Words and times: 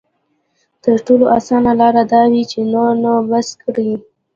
تر 0.83 0.97
ټولو 1.05 1.25
اسانه 1.37 1.71
لاره 1.79 2.03
دا 2.13 2.21
وي 2.31 2.43
چې 2.51 2.59
نور 2.73 2.91
نو 3.03 3.11
بس 3.29 3.47
کړي. 3.61 3.91